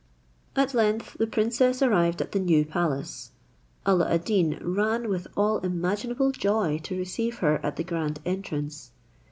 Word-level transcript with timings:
At 0.55 0.73
length 0.73 1.13
the 1.19 1.27
princess 1.27 1.83
arrived 1.83 2.23
at 2.23 2.31
the 2.31 2.39
new 2.39 2.65
palace. 2.65 3.33
Alla 3.85 4.11
ad 4.11 4.25
Deen 4.25 4.57
ran 4.59 5.09
with 5.09 5.27
all 5.37 5.59
imaginable 5.59 6.31
joy 6.31 6.79
to 6.85 6.97
receive 6.97 7.37
her 7.37 7.63
at 7.63 7.75
the 7.75 7.83
grand 7.83 8.19
entrance. 8.25 8.93